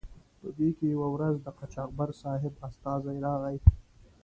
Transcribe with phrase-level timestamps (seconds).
[0.39, 3.57] په دې کې یوه ورځ د قاچاقبر صاحب استازی راغی.